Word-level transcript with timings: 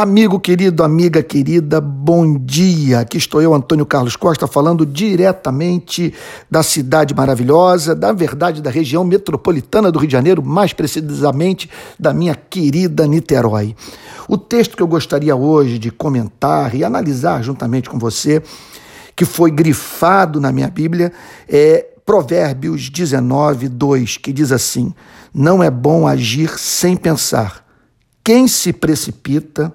Amigo 0.00 0.38
querido, 0.38 0.84
amiga 0.84 1.24
querida, 1.24 1.80
bom 1.80 2.38
dia. 2.38 3.00
Aqui 3.00 3.18
estou 3.18 3.42
eu, 3.42 3.52
Antônio 3.52 3.84
Carlos 3.84 4.14
Costa, 4.14 4.46
falando 4.46 4.86
diretamente 4.86 6.14
da 6.48 6.62
cidade 6.62 7.12
maravilhosa, 7.12 7.96
da 7.96 8.12
verdade 8.12 8.62
da 8.62 8.70
região 8.70 9.02
metropolitana 9.02 9.90
do 9.90 9.98
Rio 9.98 10.06
de 10.06 10.12
Janeiro, 10.12 10.40
mais 10.40 10.72
precisamente 10.72 11.68
da 11.98 12.14
minha 12.14 12.36
querida 12.36 13.08
Niterói. 13.08 13.74
O 14.28 14.38
texto 14.38 14.76
que 14.76 14.82
eu 14.84 14.86
gostaria 14.86 15.34
hoje 15.34 15.80
de 15.80 15.90
comentar 15.90 16.76
e 16.76 16.84
analisar 16.84 17.42
juntamente 17.42 17.90
com 17.90 17.98
você, 17.98 18.40
que 19.16 19.24
foi 19.24 19.50
grifado 19.50 20.40
na 20.40 20.52
minha 20.52 20.68
Bíblia, 20.68 21.12
é 21.48 21.84
Provérbios 22.06 22.88
19, 22.88 23.68
2, 23.68 24.16
que 24.18 24.32
diz 24.32 24.52
assim: 24.52 24.94
Não 25.34 25.60
é 25.60 25.72
bom 25.72 26.06
agir 26.06 26.56
sem 26.56 26.96
pensar 26.96 27.66
quem 28.28 28.46
se 28.46 28.74
precipita 28.74 29.72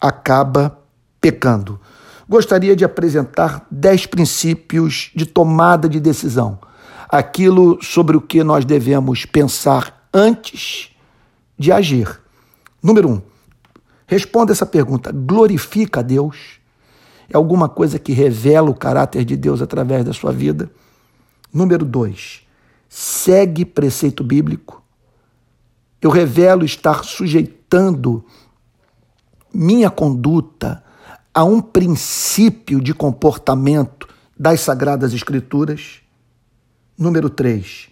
acaba 0.00 0.82
pecando. 1.20 1.78
Gostaria 2.26 2.74
de 2.74 2.82
apresentar 2.82 3.66
dez 3.70 4.06
princípios 4.06 5.10
de 5.14 5.26
tomada 5.26 5.86
de 5.86 6.00
decisão, 6.00 6.58
aquilo 7.10 7.78
sobre 7.82 8.16
o 8.16 8.20
que 8.22 8.42
nós 8.42 8.64
devemos 8.64 9.26
pensar 9.26 10.08
antes 10.14 10.96
de 11.58 11.70
agir. 11.70 12.22
Número 12.82 13.06
um, 13.06 13.22
responda 14.06 14.52
essa 14.52 14.64
pergunta: 14.64 15.12
glorifica 15.12 16.00
a 16.00 16.02
Deus? 16.02 16.58
É 17.28 17.36
alguma 17.36 17.68
coisa 17.68 17.98
que 17.98 18.14
revela 18.14 18.70
o 18.70 18.74
caráter 18.74 19.26
de 19.26 19.36
Deus 19.36 19.60
através 19.60 20.06
da 20.06 20.14
sua 20.14 20.32
vida? 20.32 20.70
Número 21.52 21.84
dois, 21.84 22.46
segue 22.88 23.66
preceito 23.66 24.24
bíblico? 24.24 24.79
Eu 26.00 26.10
revelo 26.10 26.64
estar 26.64 27.04
sujeitando 27.04 28.24
minha 29.52 29.90
conduta 29.90 30.82
a 31.34 31.42
um 31.44 31.60
princípio 31.60 32.80
de 32.80 32.94
comportamento 32.94 34.08
das 34.38 34.60
Sagradas 34.60 35.12
Escrituras. 35.12 36.00
Número 36.96 37.28
3. 37.28 37.90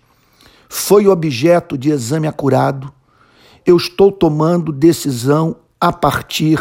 Foi 0.69 1.07
objeto 1.07 1.77
de 1.77 1.91
exame 1.91 2.27
acurado. 2.27 2.91
Eu 3.67 3.77
estou 3.77 4.11
tomando 4.11 4.73
decisão 4.73 5.57
a 5.79 5.93
partir 5.93 6.59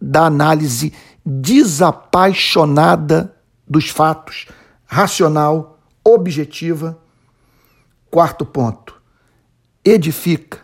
da 0.00 0.26
análise 0.26 0.92
desapaixonada 1.26 3.34
dos 3.66 3.88
fatos, 3.88 4.46
racional, 4.86 5.80
objetiva. 6.04 6.96
Quarto 8.10 8.46
ponto. 8.46 8.94
Edifica 9.84 10.63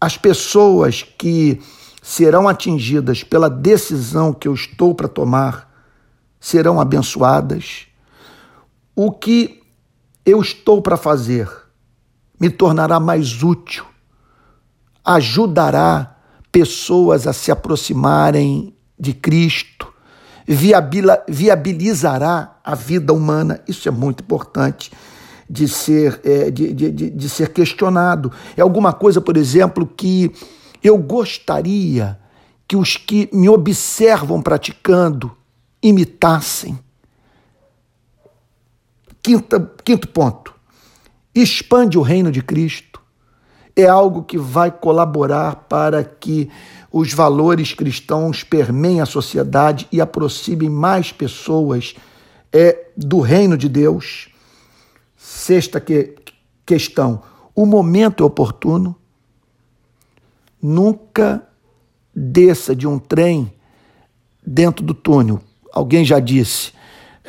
as 0.00 0.16
pessoas 0.16 1.02
que 1.02 1.60
serão 2.02 2.48
atingidas 2.48 3.22
pela 3.22 3.50
decisão 3.50 4.32
que 4.32 4.48
eu 4.48 4.54
estou 4.54 4.94
para 4.94 5.08
tomar 5.08 5.68
serão 6.40 6.80
abençoadas. 6.80 7.86
O 8.94 9.10
que 9.10 9.62
eu 10.24 10.40
estou 10.40 10.80
para 10.80 10.96
fazer 10.96 11.50
me 12.40 12.48
tornará 12.48 13.00
mais 13.00 13.42
útil, 13.42 13.84
ajudará 15.04 16.16
pessoas 16.52 17.26
a 17.26 17.32
se 17.32 17.50
aproximarem 17.50 18.74
de 18.98 19.12
Cristo, 19.12 19.92
viabilizará 21.26 22.58
a 22.64 22.74
vida 22.74 23.12
humana. 23.12 23.60
Isso 23.66 23.88
é 23.88 23.90
muito 23.90 24.22
importante 24.22 24.92
de 25.48 25.66
ser, 25.66 26.20
é, 26.24 26.50
de, 26.50 26.72
de, 26.72 26.90
de, 26.90 27.10
de 27.10 27.28
ser 27.28 27.52
questionado. 27.52 28.30
É 28.56 28.60
alguma 28.60 28.92
coisa, 28.92 29.20
por 29.20 29.36
exemplo, 29.36 29.86
que 29.86 30.30
eu 30.82 30.98
gostaria 30.98 32.18
que 32.66 32.76
os 32.76 32.96
que 32.96 33.28
me 33.32 33.48
observam 33.48 34.42
praticando 34.42 35.34
imitassem. 35.82 36.78
Quinta, 39.22 39.72
quinto 39.82 40.08
ponto. 40.08 40.54
Expande 41.34 41.96
o 41.96 42.02
reino 42.02 42.30
de 42.30 42.42
Cristo. 42.42 43.00
É 43.74 43.86
algo 43.86 44.22
que 44.22 44.36
vai 44.36 44.70
colaborar 44.70 45.66
para 45.68 46.04
que 46.04 46.50
os 46.90 47.12
valores 47.12 47.72
cristãos 47.72 48.42
permeiem 48.42 49.00
a 49.00 49.06
sociedade 49.06 49.86
e 49.92 50.00
aproximem 50.00 50.68
mais 50.68 51.12
pessoas 51.12 51.94
é, 52.52 52.86
do 52.96 53.20
reino 53.20 53.56
de 53.56 53.68
Deus. 53.68 54.28
Sexta 55.18 55.80
que, 55.80 56.14
questão: 56.64 57.20
o 57.54 57.66
momento 57.66 58.22
é 58.22 58.26
oportuno. 58.26 58.94
Nunca 60.62 61.42
desça 62.14 62.74
de 62.74 62.86
um 62.86 62.98
trem 62.98 63.52
dentro 64.46 64.84
do 64.84 64.94
túnel. 64.94 65.40
Alguém 65.72 66.04
já 66.04 66.20
disse. 66.20 66.72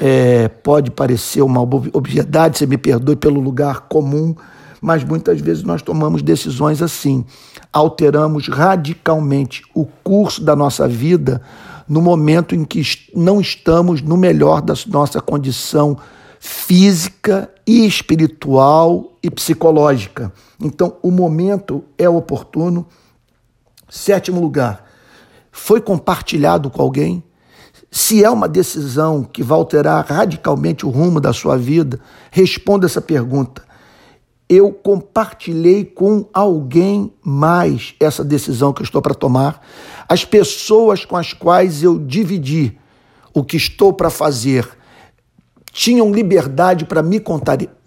É, 0.02 0.48
pode 0.48 0.92
parecer 0.92 1.42
uma 1.42 1.60
obviedade, 1.60 2.58
você 2.58 2.66
me 2.66 2.78
perdoe 2.78 3.18
pelo 3.18 3.42
lugar 3.42 3.82
comum, 3.82 4.34
mas 4.80 5.04
muitas 5.04 5.42
vezes 5.42 5.62
nós 5.64 5.82
tomamos 5.82 6.22
decisões 6.22 6.82
assim. 6.82 7.26
Alteramos 7.74 8.48
radicalmente 8.48 9.64
o 9.76 9.86
curso 9.86 10.42
da 10.42 10.56
nossa 10.56 10.88
vida 10.88 11.42
no 11.88 12.02
momento 12.02 12.56
em 12.56 12.64
que 12.64 12.82
não 13.14 13.42
estamos 13.42 14.02
no 14.02 14.16
melhor 14.16 14.62
da 14.62 14.74
nossa 14.88 15.20
condição 15.20 15.98
física 16.40 17.52
e 17.68 17.86
espiritual 17.86 19.18
e 19.22 19.30
psicológica. 19.30 20.32
Então, 20.60 20.96
o 21.02 21.12
momento 21.12 21.84
é 21.98 22.08
oportuno. 22.08 22.88
Sétimo 23.90 24.40
lugar, 24.40 24.86
foi 25.52 25.82
compartilhado 25.82 26.70
com 26.70 26.82
alguém? 26.82 27.24
Se 27.92 28.24
é 28.24 28.30
uma 28.30 28.48
decisão 28.48 29.24
que 29.24 29.44
vai 29.44 29.58
alterar 29.58 30.06
radicalmente 30.06 30.86
o 30.86 30.90
rumo 30.90 31.20
da 31.20 31.34
sua 31.34 31.58
vida, 31.58 32.00
responda 32.32 32.86
essa 32.86 33.02
pergunta. 33.02 33.64
Eu 34.48 34.72
compartilhei 34.72 35.84
com 35.84 36.26
alguém 36.34 37.14
mais 37.22 37.96
essa 38.00 38.24
decisão 38.24 38.72
que 38.72 38.82
eu 38.82 38.86
estou 38.86 39.02
para 39.02 39.14
tomar? 39.14 39.64
As 40.08 40.24
pessoas 40.24 41.04
com 41.04 41.18
as 41.18 41.34
quais 41.34 41.84
eu 41.84 42.00
dividi 42.00 42.78
o 43.34 43.44
que 43.44 43.58
estou 43.58 43.92
para 43.94 44.10
fazer 44.10 44.79
tinham 45.80 46.12
liberdade 46.12 46.84
para 46.84 47.02
me, 47.02 47.24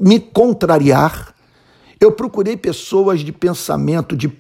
me 0.01 0.19
contrariar. 0.19 1.35
Eu 2.01 2.11
procurei 2.11 2.57
pessoas 2.57 3.21
de 3.21 3.31
pensamento, 3.31 4.17
de, 4.17 4.33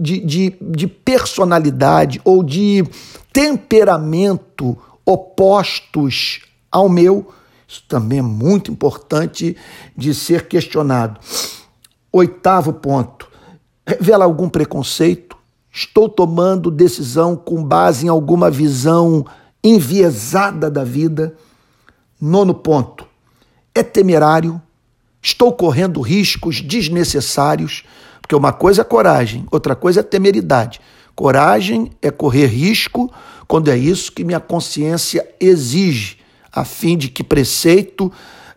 de, 0.00 0.18
de, 0.18 0.56
de 0.60 0.86
personalidade 0.88 2.20
ou 2.24 2.42
de 2.42 2.84
temperamento 3.32 4.76
opostos 5.06 6.40
ao 6.72 6.88
meu. 6.88 7.28
Isso 7.68 7.84
também 7.86 8.18
é 8.18 8.22
muito 8.22 8.72
importante 8.72 9.56
de 9.96 10.12
ser 10.12 10.48
questionado. 10.48 11.20
Oitavo 12.10 12.72
ponto: 12.72 13.30
revela 13.86 14.24
algum 14.24 14.48
preconceito? 14.48 15.36
Estou 15.72 16.08
tomando 16.08 16.68
decisão 16.68 17.36
com 17.36 17.62
base 17.62 18.06
em 18.06 18.08
alguma 18.08 18.50
visão 18.50 19.24
enviesada 19.62 20.68
da 20.68 20.82
vida? 20.82 21.36
Nono 22.20 22.54
ponto. 22.54 23.06
É 23.74 23.82
temerário, 23.82 24.60
estou 25.22 25.52
correndo 25.52 26.00
riscos 26.00 26.60
desnecessários, 26.60 27.84
porque 28.20 28.34
uma 28.34 28.52
coisa 28.52 28.82
é 28.82 28.84
coragem, 28.84 29.46
outra 29.50 29.76
coisa 29.76 30.00
é 30.00 30.02
temeridade. 30.02 30.80
Coragem 31.14 31.90
é 32.02 32.10
correr 32.10 32.46
risco 32.46 33.12
quando 33.46 33.70
é 33.70 33.76
isso 33.76 34.12
que 34.12 34.24
minha 34.24 34.40
consciência 34.40 35.26
exige, 35.40 36.18
a 36.52 36.64
fim 36.64 36.96
de 36.96 37.08
que 37.08 37.24
preceito, 37.24 38.12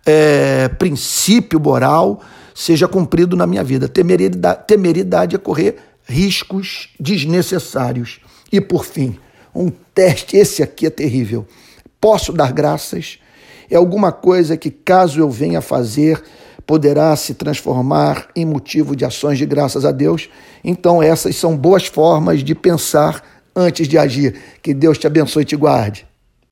é, 0.05 0.67
princípio 0.67 1.59
moral 1.59 2.21
seja 2.53 2.87
cumprido 2.87 3.35
na 3.35 3.47
minha 3.47 3.63
vida. 3.63 3.87
Temeridade, 3.87 4.65
temeridade 4.67 5.35
é 5.35 5.39
correr 5.39 5.77
riscos 6.07 6.89
desnecessários. 6.99 8.19
E 8.51 8.59
por 8.59 8.85
fim, 8.85 9.17
um 9.53 9.69
teste, 9.69 10.35
esse 10.35 10.61
aqui 10.61 10.85
é 10.85 10.89
terrível. 10.89 11.47
Posso 11.99 12.33
dar 12.33 12.51
graças 12.51 13.19
é 13.71 13.77
alguma 13.77 14.11
coisa 14.11 14.57
que, 14.57 14.69
caso 14.69 15.19
eu 15.19 15.29
venha 15.29 15.61
fazer, 15.61 16.21
poderá 16.67 17.15
se 17.15 17.33
transformar 17.33 18.27
em 18.35 18.45
motivo 18.45 18.95
de 18.95 19.05
ações 19.05 19.37
de 19.37 19.45
graças 19.45 19.85
a 19.85 19.91
Deus. 19.91 20.29
Então, 20.63 21.01
essas 21.01 21.35
são 21.35 21.57
boas 21.57 21.87
formas 21.87 22.43
de 22.43 22.53
pensar 22.53 23.23
antes 23.55 23.87
de 23.87 23.97
agir. 23.97 24.35
Que 24.61 24.73
Deus 24.73 24.97
te 24.97 25.07
abençoe 25.07 25.43
e 25.43 25.45
te 25.45 25.55
guarde. 25.55 26.10